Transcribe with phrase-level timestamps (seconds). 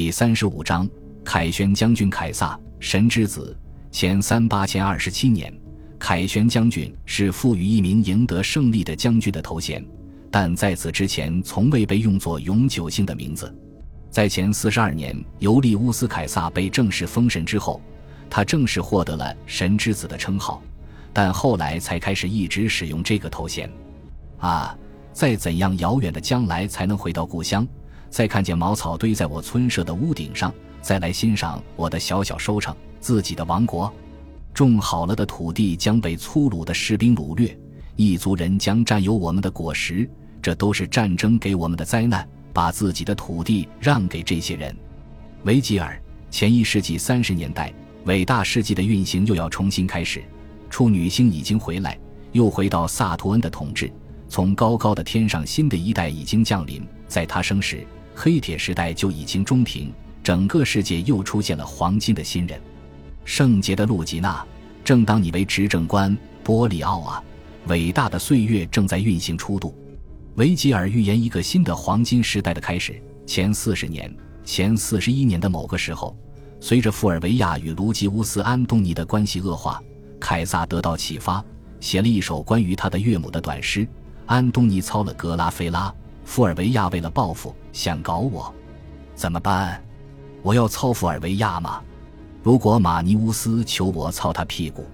[0.00, 0.88] 第三十五章，
[1.22, 3.54] 凯旋将军凯撒，神之子。
[3.90, 5.52] 前三八前二十七年，
[5.98, 9.84] 凯旋将军是赋予一名赢得胜利的将军的头衔，
[10.30, 13.54] 但在此之前从未被用作永久性的名字。
[14.08, 17.78] 在前四十二年，尤利乌斯·凯撒被正式封神之后，
[18.30, 20.62] 他正式获得了神之子的称号，
[21.12, 23.70] 但后来才开始一直使用这个头衔。
[24.38, 24.74] 啊，
[25.12, 27.68] 在怎样遥远的将来才能回到故乡？
[28.10, 30.52] 再看见茅草堆在我村舍的屋顶上，
[30.82, 32.74] 再来欣赏我的小小收成。
[33.00, 33.90] 自己的王国，
[34.52, 37.56] 种好了的土地将被粗鲁的士兵掳掠，
[37.96, 40.06] 异族人将占有我们的果实，
[40.42, 42.28] 这都是战争给我们的灾难。
[42.52, 44.76] 把自己的土地让给这些人。
[45.44, 45.96] 维吉尔，
[46.32, 47.72] 前一世纪三十年代，
[48.06, 50.20] 伟大世纪的运行又要重新开始。
[50.68, 51.96] 处女星已经回来，
[52.32, 53.90] 又回到萨图恩的统治。
[54.28, 56.84] 从高高的天上，新的一代已经降临。
[57.06, 57.86] 在他生时。
[58.14, 59.92] 黑铁时代就已经中停，
[60.22, 62.60] 整个世界又出现了黄金的新人，
[63.24, 64.44] 圣洁的路吉娜。
[64.84, 67.22] 正当你为执政官，波里奥啊，
[67.68, 69.74] 伟大的岁月正在运行初度。
[70.36, 73.00] 维吉尔预言一个新的黄金时代的开始。
[73.26, 74.12] 前四十年，
[74.44, 76.16] 前四十一年的某个时候，
[76.60, 79.80] 随着富尔维亚与卢吉乌斯·安东尼的关系恶化，
[80.18, 81.44] 凯撒得到启发，
[81.78, 83.86] 写了一首关于他的岳母的短诗。
[84.26, 85.94] 安东尼操了格拉菲拉。
[86.30, 88.54] 富尔维亚为了报复想搞我，
[89.16, 89.82] 怎么办？
[90.42, 91.82] 我要操富尔维亚吗？
[92.40, 94.86] 如果马尼乌斯求我操他屁股，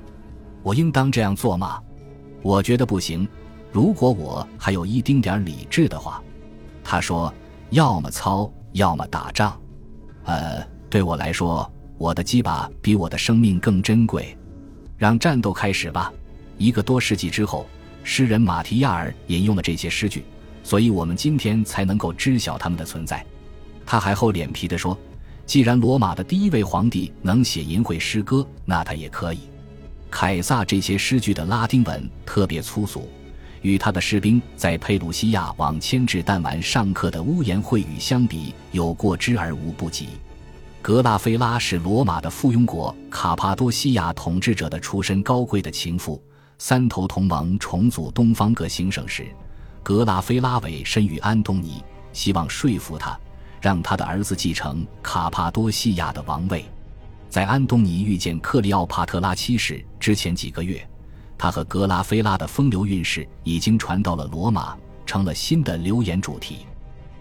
[0.62, 1.78] 我应当这样做吗？
[2.41, 3.28] 我觉得不行。
[3.70, 6.23] 如果我还有一丁点理智的话，
[6.83, 7.31] 他说：
[7.69, 9.61] 要么操，要么打仗。
[10.25, 14.34] 呃，对我来说，我的鸡巴比我的生命更珍贵。
[14.97, 16.11] 让战斗开始吧。
[16.56, 17.67] 一个多世纪之后，
[18.03, 20.25] 诗人马提亚尔引用了这些诗句。
[20.67, 23.25] 所以我们今天才能够知晓他们的存在。
[23.86, 24.98] 他还厚脸皮地说
[25.47, 29.39] ：“既然罗马的第一位皇帝能写淫秽诗歌，那他也可以。”
[30.11, 33.09] 凯撒这些诗句的拉丁文特别粗俗，
[33.62, 40.09] 与他的士兵在佩鲁西亚往牵制弹丸上课的污言秽语相比，有过之而无不及。
[40.82, 46.21] 格拉菲拉是罗马的附庸国卡帕多西亚统治者的出身高贵的情妇。
[46.59, 49.28] 三头同盟重组东方各行省时。
[49.87, 51.81] 格拉菲拉韦身于安东尼，
[52.13, 53.17] 希望说服他，
[53.61, 56.65] 让他的儿子继承卡帕多西亚的王位。
[57.29, 60.85] 在安东尼遇见克里奥帕特拉七世之前几个月，
[61.39, 64.77] 他和格拉菲拉的风流韵事已经传到了罗马，
[65.07, 66.67] 成了新的流言主题。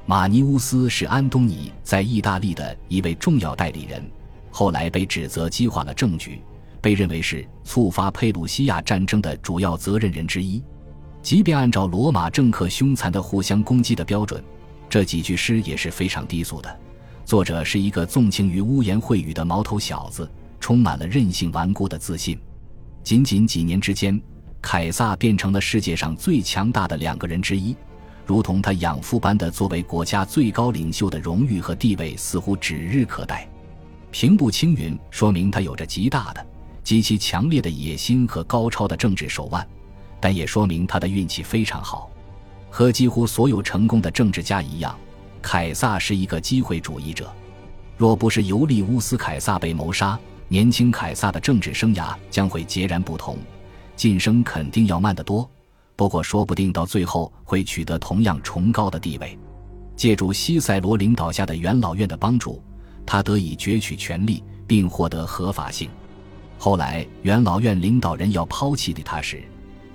[0.07, 4.03] 马尼乌斯是安东尼在意大利的一位重要代理人，
[4.49, 6.41] 后来被指责激化了政局，
[6.81, 10.63] 被认为是触发佩鲁西亚战争的主要责任人之一。
[11.25, 14.43] 即便按照罗马政客凶残的互相攻击的标准，
[14.87, 16.79] 这几句诗也是非常低俗的。
[17.25, 22.39] 作者是一个纵情于污言秽语的毛头小子，充满了任性顽固的自信。
[23.01, 24.21] 仅仅几年之间，
[24.61, 27.75] 凯撒变成了世界上最强大的两个人之一，
[28.23, 33.49] 如同他养父般的作为国家最高领袖的荣誉和地位似乎指日可待。
[34.11, 36.45] 平步青云说明他有着极大的、
[36.83, 39.67] 极其强烈的野心和高超的政治手腕。
[40.25, 42.09] 但也说明他的运气非常好，
[42.71, 44.97] 和几乎所有成功的政治家一样，
[45.39, 47.31] 凯撒是一个机会主义者。
[47.95, 53.37] 若不是尤利乌斯·凯撒被谋杀，年轻凯撒的政治生涯将会截然不同，
[53.95, 55.47] 晋升肯定要慢得多。
[55.95, 59.37] 不过，说不定到最后会取得同样崇高的地位。
[59.95, 62.63] 借助西塞罗领导下的元老院的帮助，
[63.05, 65.87] 他得以攫取权力并获得合法性。
[66.57, 69.43] 后来，元老院领导人要抛弃他时，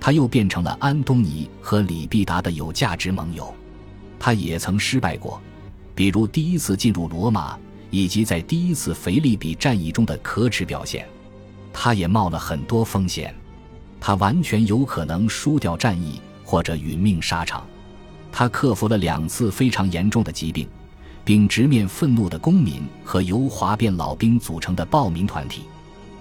[0.03, 3.53] 他又变成了安东尼和李必达的有价值盟友，
[4.19, 5.39] 他也曾失败过，
[5.93, 7.55] 比如第一次进入罗马，
[7.91, 11.07] 以及在第一次腓力比战役中的可耻表现。
[11.71, 13.33] 他也冒了很多风险，
[13.99, 17.63] 他完全有可能输掉战役或者殒命沙场。
[18.31, 20.67] 他克服了两次非常严重的疾病，
[21.23, 25.61] 并直面愤怒的公民和由哗变老兵组成的暴民团体。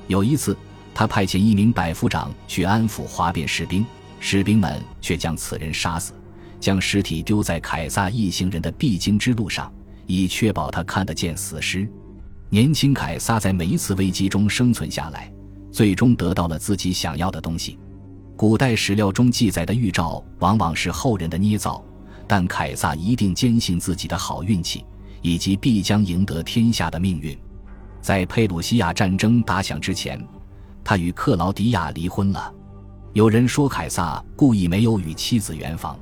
[0.06, 0.54] 有一次。
[0.94, 3.86] 他派遣一名百夫长去安抚哗变士兵，
[4.18, 6.12] 士兵们却将此人杀死，
[6.58, 9.72] 将尸体丢在凯撒一行人的必经之路上，
[10.06, 11.88] 以确保他看得见死尸。
[12.50, 15.32] 年轻凯撒在每一次危机中生存下来，
[15.70, 17.78] 最终得到了自己想要的东西。
[18.36, 21.82] 古代史料中记载的预兆往往是后人的捏造，
[22.26, 24.84] 但凯撒一定坚信自己的好运气
[25.22, 27.38] 以及必将赢得天下的命运。
[28.00, 30.20] 在佩鲁西亚战争打响之前。
[30.90, 32.52] 他与克劳迪亚离婚了。
[33.12, 35.96] 有人说凯撒故意没有与妻子圆房。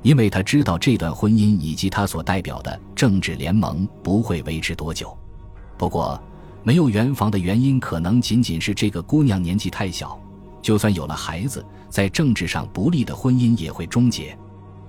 [0.00, 5.14] 因为他知道这段婚姻以及他所代表的政治联盟不会维持多久。
[5.76, 6.18] 不过，
[6.62, 10.18] 没有圆房的原因可能仅仅是这个姑娘年纪太小，
[10.62, 14.34] 就算有了孩子，在政治上不利的婚姻也会终结。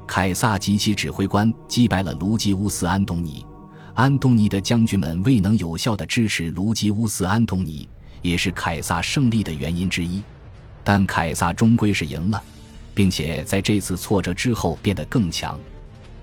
[0.08, 3.46] 凯撒及其指挥官击败了卢基乌斯·安东尼，
[3.96, 7.86] 安东尼的将军们未能有效地支持卢基乌斯·安东尼，
[8.30, 10.22] 也是凯撒胜利的原因之一。
[10.84, 12.42] 但凯撒终归是赢了。
[12.96, 15.60] 并且在这次挫折之后变得更强，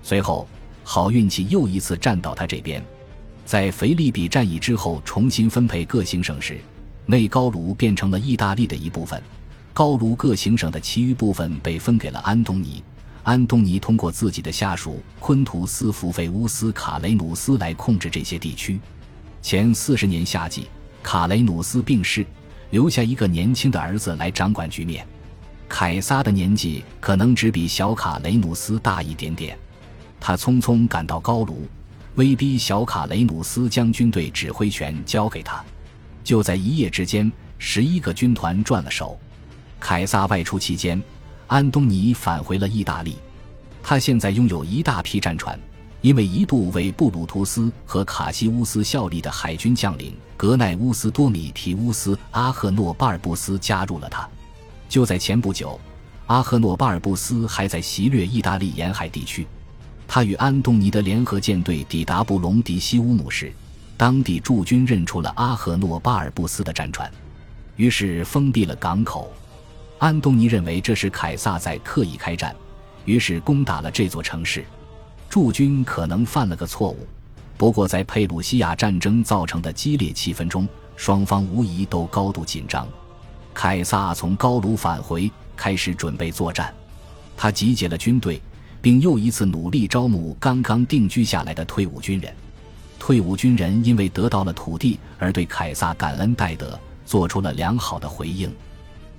[0.01, 0.47] 随后
[0.83, 2.83] 好运气又一次站到他这边。
[3.45, 6.59] 在腓利比战役之后重新分配各行省时，
[7.05, 9.21] 内高卢变成了意大利的一部分，
[9.71, 12.83] 高卢各行省的其余部分被分给了安东尼。
[13.21, 18.79] 安东尼通过自己的下属昆图斯·福费乌斯·卡雷努斯来控制这些地区。
[19.43, 20.67] 前四十年夏季，
[21.03, 22.25] 卡雷努斯病逝，
[22.71, 25.05] 留下一个年轻的儿子来掌管局面。
[25.67, 29.57] 凯撒的年纪可能只比小卡雷努斯大一点点，
[30.19, 31.67] 他匆匆赶到高卢，
[32.15, 35.63] 威逼小卡雷努斯将军队指挥权交给他。
[36.23, 39.19] 就在一夜之间，十一个军团转了手。
[39.79, 41.01] 凯撒外出期间，
[41.47, 43.17] 安东尼返回了意大利。
[43.81, 45.59] 他现在拥有一大批战船，
[46.03, 54.27] 因为一度为布鲁图斯和卡西乌斯效力的海军将领格奈乌斯多米提乌斯阿赫诺巴尔布斯加入了他。
[54.89, 55.79] 就在前不久，
[56.27, 59.47] 阿赫诺巴尔布斯还在袭掠意大利沿海地区。
[60.05, 63.53] 他与安东尼的联合舰队抵达布隆迪西乌姆时，
[63.95, 67.09] 当地驻军认出了阿赫诺巴尔布斯的战船，
[67.77, 69.31] 于是封闭了港口。
[69.99, 72.53] 安东尼认为这是凯撒在刻意开战，
[73.05, 74.65] 于是攻打了这座城市。
[75.33, 77.07] 驻军可能犯了个错误，
[77.57, 82.87] 不过在佩鲁西亚战争造成的激烈气氛中，双方无疑都高度紧张。
[83.51, 86.71] 凯撒从高卢返回，开始准备作战。
[87.35, 88.39] 他集结了军队，
[88.79, 92.31] 并又一次努力招募刚刚定居下来的退伍军人。
[92.99, 98.53] 退伍军人因为得到了土地而对凯撒感恩戴德，做出了良好的回应。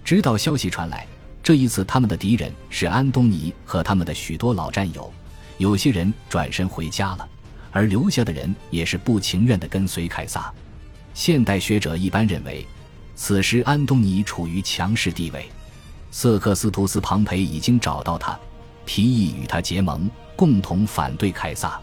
[0.04, 1.08] 直到消息传来，
[1.42, 5.12] 这一次他们的敌人是安东尼和他们的许多老战友。
[5.58, 7.28] 有些人转身回家了，
[7.70, 10.52] 而留下的人也是不情愿地跟随凯撒。
[11.12, 12.66] 现代学者一般认为。
[13.16, 15.48] 此时，安东尼处于强势地位，
[16.10, 18.36] 瑟克斯图斯·庞培已经找到他，
[18.84, 21.80] 提议与他结盟，共同反对凯撒。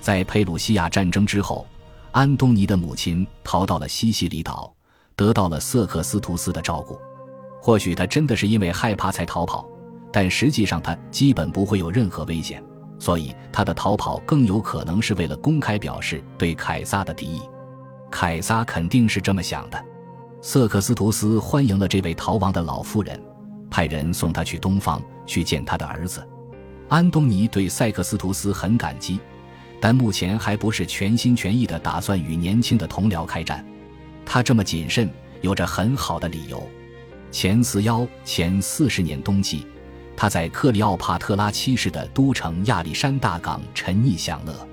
[0.00, 1.64] 在佩鲁西亚战争之后，
[2.10, 4.74] 安东尼的母亲逃到了西西里岛，
[5.14, 6.98] 得到了瑟克斯图斯的照顾。
[7.62, 9.64] 或许他真的是因为害怕才逃跑，
[10.12, 12.60] 但实际上他基本不会有任何危险，
[12.98, 17.42] 所以他的逃跑更有可能是为了公开表示对凯撒的敌意。
[18.10, 19.84] 凯撒肯定是这么想的。
[20.40, 23.20] 瑟克斯图斯欢迎了这位逃亡的老妇人，
[23.70, 26.22] 派人送她去东方去见他的儿子。
[26.88, 29.18] 安东尼对塞克斯图斯很感激，
[29.80, 33.64] 但目前还不是全心全意的打算与年轻的同僚开战。
[34.24, 35.10] 他这么谨慎，
[35.40, 36.62] 有着很好的理由。
[37.30, 39.66] 前四幺前四十年冬季，
[40.16, 44.68] 他在克里奥帕特拉七世的都城亚历山大港沉溺享乐。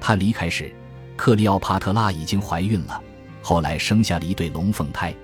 [0.00, 0.72] 他离开时，
[1.16, 3.00] 克里奥帕特拉已经怀孕了。
[3.42, 5.14] 后来生下了一对龙凤胎，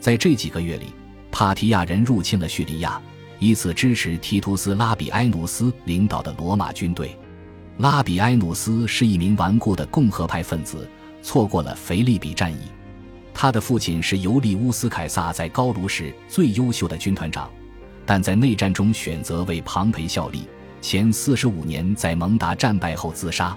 [0.00, 0.86] 在这几个月里，
[1.30, 3.00] 帕提亚人入侵了叙利亚，
[3.38, 7.16] 以此支持提图斯·拉比埃努斯领导的罗马军队。
[7.78, 10.88] 拉比埃努斯是一名顽固的共和派分子，
[11.22, 12.58] 错过了腓力比战役。
[13.32, 17.48] 他的父亲是尤利乌斯·凯撒在高卢时最优秀的军团长，
[18.08, 20.48] 但在内战中选择为庞培效力。
[20.80, 23.54] 前四十五年在蒙达战败后自杀。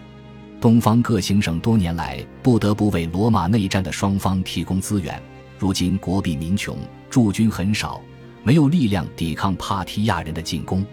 [0.59, 5.23] 东方各行省多年来不得不为罗马内战的双方提供资源，
[5.57, 6.77] 如今国比民穷，
[7.09, 8.01] 驻军很少，
[8.43, 10.85] 没有力量抵抗帕提亚人的进攻。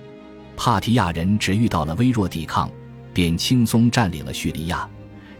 [0.56, 2.70] 帕提亚人只遇到了微弱抵抗，
[3.12, 4.88] 便轻松占领了叙利亚，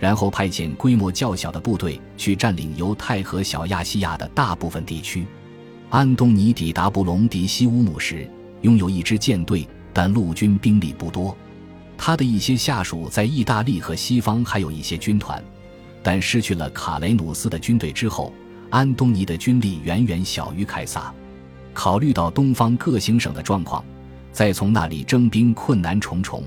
[0.00, 5.24] 然后派遣规模较小的部队去占领犹太和小亚细亚的大部分地区。
[5.90, 8.28] 安东尼抵达布隆迪西乌姆时，
[8.60, 11.34] 拥有一支舰队，但陆军兵力不多。
[11.96, 15.42] 他的一些下属在意大利和西方还有一些军团，
[16.02, 18.34] 但失去了卡雷努斯的军队之后，
[18.68, 21.12] 安东尼的军力远远小于凯撒。
[21.72, 23.82] 考虑到东方各行省的状况，
[24.30, 26.44] 再从那里征兵困难重重，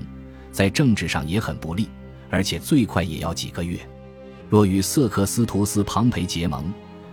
[0.52, 1.88] 在政治上也很不利，
[2.30, 3.76] 而且最快也要几个月。
[4.48, 6.72] 若与瑟克斯图斯·庞培结盟，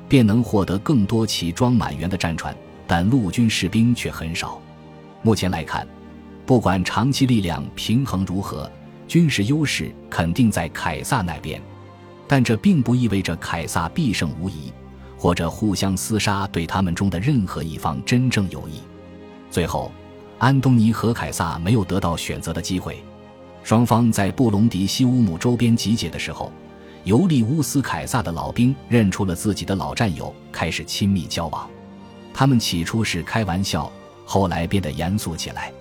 [0.10, 2.54] 便能获得更多起装满员的战船，
[2.86, 4.60] 但陆军士兵却很少。
[5.22, 5.88] 目前来看。
[6.46, 8.68] 不管长期力量平衡如何，
[9.08, 11.62] 军事优势肯定在凯撒那边，
[12.28, 14.74] 但这并不意味着凯撒必胜无疑，
[15.16, 18.82] 或者互相厮杀对他们中的任何一方真正有益。
[19.52, 19.92] 最后，
[20.40, 22.98] 安东尼和凯撒没有得到选择的机会。
[23.62, 26.52] 双方在布隆迪西乌姆周边集结的时候，
[27.06, 31.70] 尤利乌斯·凯撒的老兵认出了自己的老战友，开始亲密交往。
[32.34, 33.92] 他们起初是开玩笑，
[34.26, 35.72] 后来变得严肃起来。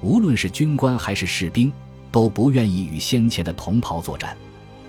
[0.00, 1.72] 无论是军官还是士兵，
[2.12, 4.36] 都不愿意与先前的同袍作战。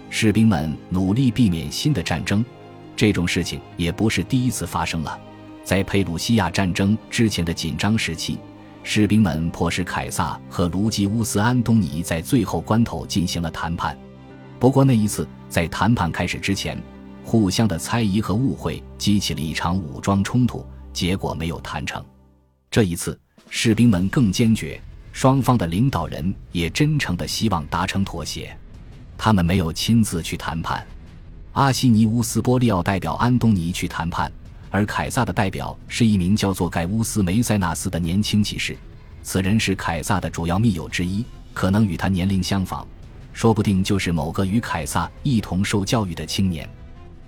[0.10, 2.44] 士兵们努力避免新的战争，
[2.96, 5.20] 这种事情也不是第一次发生了。
[5.64, 8.38] 在佩鲁西亚战争之前的紧张时期。
[8.82, 13.96] 士兵们迫使凯撒和卢基乌斯·安东尼在最后关头进行了谈判。
[14.60, 16.78] 不过那一次，在谈判开始之前，
[17.24, 22.04] 互相的猜疑和误会激起了一场武装冲突，结果没有谈成。
[22.70, 23.18] 这一次，
[23.50, 24.80] 士兵们更坚决，
[25.14, 28.56] 双方的领导人也真诚地希望达成妥协。
[29.18, 30.86] 他们没有亲自去谈判，
[31.54, 34.30] 阿西尼乌斯·波利奥代表安东尼去谈判。
[34.72, 38.78] 而凯撒的代表是一名叫做盖乌斯·梅塞纳斯的年轻骑士，
[39.24, 42.88] 此人是凯撒的主要密友之一，可能与他年龄相仿，
[43.40, 46.70] 说不定就是某个与凯撒一同受教育的青年。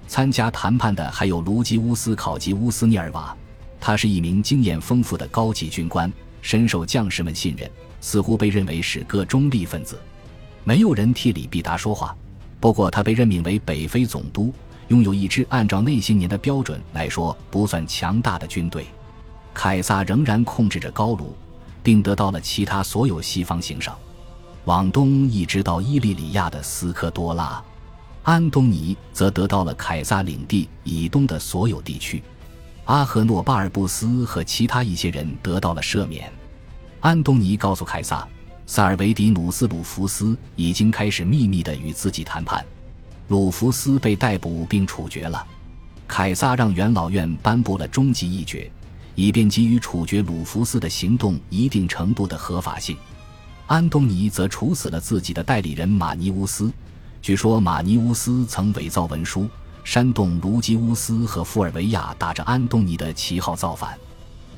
[0.09, 3.33] 参加谈判的还有卢基乌斯·考吉乌斯·涅尔瓦，
[3.79, 9.97] 他是一名经验丰富的高级军官，深受将士们信任，似乎被认为是个中立分子。
[10.65, 12.13] 没有人替李必达说话，
[12.59, 14.53] 不过他被任命为北非总督。
[14.89, 18.85] 拥有一支按照那些年的标准来说不算强大的军队，
[19.53, 21.33] 凯撒仍然控制着高卢，
[21.81, 23.95] 并得到了其他所有西方行省，
[24.65, 27.63] 往东一直到伊利里亚的斯科多拉。
[28.23, 32.21] 安东尼则得到了凯撒领地以东的所有地区，
[32.85, 36.31] 阿赫诺巴尔布斯和其他一些人得到了赦免。
[36.99, 38.27] 安东尼告诉凯撒，
[38.67, 42.63] 萨尔维迪努斯鲁福斯已经开始秘密的与自己谈判。
[43.27, 45.43] 鲁弗斯被逮捕并处决了，
[46.07, 48.71] 凯撒让元老院颁布了终极议决，
[49.15, 52.95] 以便给予处决鲁弗斯的行动一定程度的合法性。
[53.71, 56.69] 安东尼则处死了自己的代理人马尼乌斯。
[57.21, 59.47] 据说马尼乌斯曾伪造文书，
[59.85, 63.97] 煽动卢基乌斯和富尔维亚打着安东尼的旗号造反。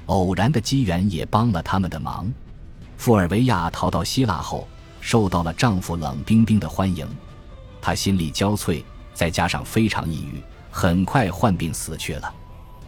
[0.08, 2.28] 偶然的机缘也帮了他们的忙。
[2.98, 4.68] 富尔维亚逃到希腊后，
[5.00, 7.08] 受到了丈夫冷冰冰的欢迎。
[7.80, 10.42] 她心力交瘁，再加上非常抑郁，
[10.72, 12.34] 很快患病死去了。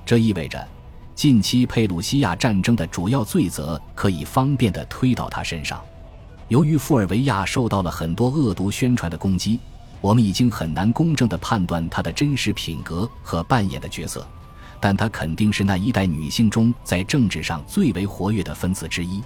[0.03, 0.67] 这意味着，
[1.13, 5.79] 近期佩鲁西亚战争的主要罪责可以方便地推到她身上。
[6.47, 9.59] 由于富尔维亚受到了很多恶毒宣传的攻击，
[9.99, 14.27] 我们已经很难公正地判断他的真实品格和扮演的角色。
[14.79, 19.23] 但她肯定是那一代女性中在政治上最为活跃的分子之一。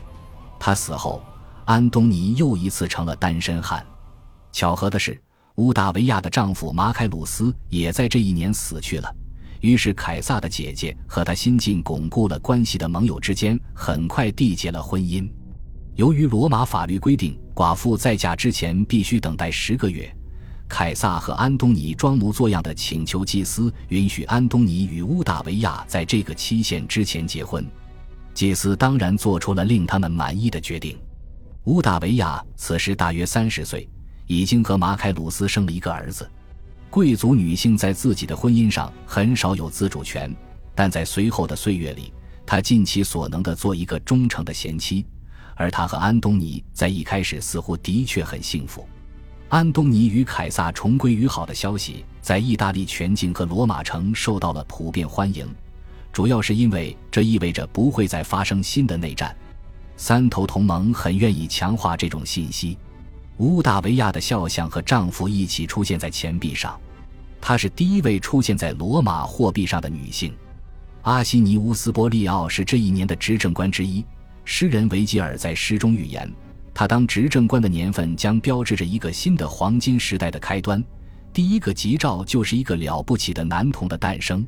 [0.58, 1.22] 她死后，
[1.66, 3.86] 安东尼又一次成了单身汉。
[4.52, 5.20] 巧合的是。
[5.56, 9.14] 乌达维亚的丈夫马凯鲁斯也在这一年死去了，
[9.60, 15.30] 于是凯撒的姐姐和他新近巩固了关系的盟友之间很快缔结了婚姻。
[16.00, 20.10] 由于罗马法律规定，寡妇在嫁之前必须等待十个月，
[20.66, 27.70] 凯撒和安东尼装模作样的请求祭司允许安东尼与乌达维亚在这个期限之前结婚。
[28.34, 30.98] 祭司当然做出了令他们满意的决定。
[31.66, 33.86] 乌达维亚此时大约三十岁。
[34.26, 36.30] 已经和马凯鲁斯生了一个儿子。
[36.90, 40.34] 贵族女性在自己的婚姻上很少有自主权，
[40.74, 42.14] 但在随后的岁月里，
[42.46, 45.06] 她尽其所能地做一个忠诚的贤妻。
[45.60, 48.88] 而她和安东尼在一开始似乎的确很幸福。
[49.50, 55.46] 安东尼与凯撒重归于好的消息在意大利全境和罗马城受到了普遍欢迎，
[56.14, 59.36] 主要是因为这意味着不会再发生新的内战。
[59.98, 62.78] 三头同盟很愿意强化这种信息。
[63.40, 66.80] 乌达维亚的肖像和丈夫一起出现在钱币上，
[67.42, 70.34] 她是第一位出现在罗马货币上的女性。
[71.02, 74.06] 阿西尼乌斯·波利奥是这一年的执政官之一。
[74.52, 76.28] 诗人维吉尔在诗中预言，
[76.74, 80.84] 他当执政官的年份将标志着一个新的黄金时代的开端。
[81.32, 84.44] 第一个吉兆就是一个了不起的男童的诞生。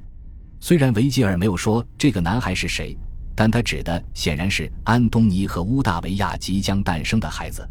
[0.60, 2.98] 虽然维吉尔没有说这个男孩是谁，
[3.36, 7.66] 但他指的显然是安东尼和乌达维亚即将诞生的孩子。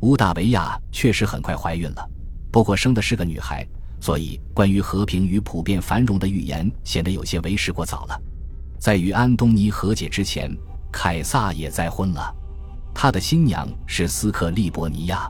[0.00, 2.06] 乌达维亚确实很快怀孕了，
[2.50, 3.66] 不过生的是个女孩，
[3.98, 8.22] 所以关于和平与普遍繁荣的预言显得有些为时过早了。
[8.78, 10.54] 在与安东尼和解之前，
[10.92, 12.32] 凯撒也再婚了，
[12.94, 15.28] 他的新娘是斯克利伯尼亚，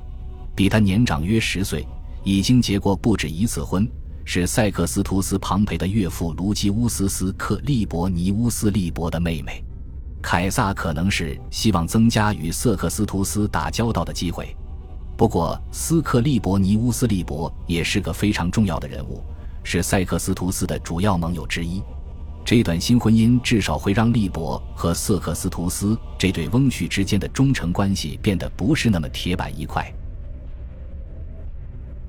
[0.55, 1.87] 比他年长约十岁，
[2.25, 3.89] 已经结过不止一次婚，
[4.25, 9.65] 是塞克斯图斯·庞培的岳父卢基乌斯·斯克利伯尼乌斯利伯的妹妹。
[10.21, 14.55] 凯撒可能是希望增加与瑟克斯图斯打交道的机会。
[15.17, 19.23] 不过，斯克利伯尼乌斯利伯也是个非常重要的人物，
[19.63, 21.83] 是塞克斯图斯的主要盟友之一。
[22.55, 29.91] 这段新婚姻至少会让利伯和瑟克斯图斯这对翁婿之间的忠诚关系变得不是那么铁板一块。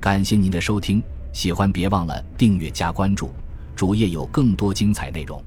[0.02, 3.32] 感谢您的收听，喜欢别忘了订阅加关注，
[3.74, 5.42] 主页有更多精彩内容。